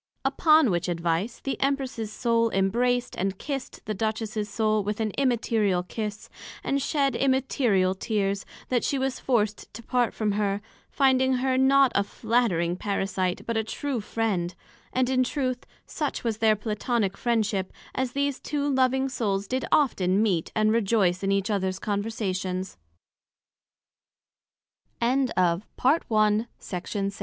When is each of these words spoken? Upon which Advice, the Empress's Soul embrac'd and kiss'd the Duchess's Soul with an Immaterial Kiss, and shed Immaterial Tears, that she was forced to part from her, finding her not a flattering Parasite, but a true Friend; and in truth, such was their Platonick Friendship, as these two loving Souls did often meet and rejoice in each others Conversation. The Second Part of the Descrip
Upon 0.25 0.71
which 0.71 0.89
Advice, 0.89 1.39
the 1.41 1.61
Empress's 1.61 2.11
Soul 2.11 2.49
embrac'd 2.49 3.15
and 3.19 3.37
kiss'd 3.37 3.81
the 3.85 3.93
Duchess's 3.93 4.49
Soul 4.49 4.83
with 4.83 4.99
an 4.99 5.11
Immaterial 5.11 5.83
Kiss, 5.83 6.27
and 6.63 6.81
shed 6.81 7.15
Immaterial 7.15 7.93
Tears, 7.93 8.43
that 8.69 8.83
she 8.83 8.97
was 8.97 9.19
forced 9.19 9.71
to 9.75 9.83
part 9.83 10.15
from 10.15 10.31
her, 10.31 10.59
finding 10.89 11.33
her 11.33 11.55
not 11.55 11.91
a 11.93 12.03
flattering 12.03 12.75
Parasite, 12.77 13.43
but 13.45 13.55
a 13.55 13.63
true 13.63 14.01
Friend; 14.01 14.55
and 14.91 15.07
in 15.07 15.23
truth, 15.23 15.67
such 15.85 16.23
was 16.23 16.39
their 16.39 16.55
Platonick 16.55 17.15
Friendship, 17.15 17.71
as 17.93 18.13
these 18.13 18.39
two 18.39 18.67
loving 18.67 19.07
Souls 19.07 19.47
did 19.47 19.65
often 19.71 20.23
meet 20.23 20.51
and 20.55 20.71
rejoice 20.71 21.21
in 21.21 21.31
each 21.31 21.51
others 21.51 21.77
Conversation. 21.77 22.61
The 24.99 25.27
Second 25.29 25.33
Part 25.77 26.03
of 26.09 26.09
the 26.09 26.45
Descrip 26.59 27.09